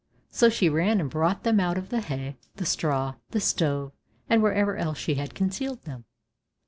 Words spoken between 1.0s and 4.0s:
brought them out of the hay, the straw, the stove,